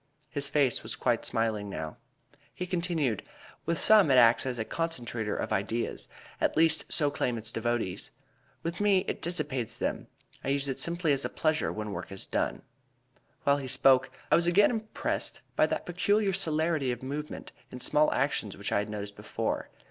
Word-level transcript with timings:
His 0.31 0.47
face 0.47 0.81
was 0.81 0.95
quite 0.95 1.25
smiling 1.25 1.69
now. 1.69 1.97
He 2.55 2.65
continued: 2.65 3.21
"With 3.67 3.79
some 3.79 4.09
it 4.09 4.15
acts 4.17 4.47
as 4.47 4.57
a 4.57 4.65
concentrator 4.65 5.35
of 5.37 5.53
ideas 5.53 6.07
at 6.41 6.57
least, 6.57 6.91
so 6.91 7.11
claim 7.11 7.37
its 7.37 7.51
devotees. 7.51 8.09
With 8.63 8.81
me, 8.81 9.05
it 9.07 9.21
dissipates 9.21 9.77
them; 9.77 10.07
I 10.43 10.47
use 10.47 10.67
it 10.67 10.79
simply 10.79 11.13
as 11.13 11.23
a 11.23 11.29
pleasure 11.29 11.71
when 11.71 11.91
work 11.91 12.11
is 12.11 12.25
done." 12.25 12.63
While 13.43 13.57
he 13.57 13.67
spoke, 13.67 14.09
I 14.31 14.35
was 14.35 14.47
again 14.47 14.71
impressed 14.71 15.41
with 15.55 15.69
that 15.69 15.85
peculiar 15.85 16.33
celerity 16.33 16.91
of 16.91 17.03
movement 17.03 17.51
in 17.71 17.79
small 17.79 18.11
actions 18.11 18.57
which 18.57 18.71
I 18.71 18.79
had 18.79 18.89
noticed 18.89 19.15
before. 19.15 19.69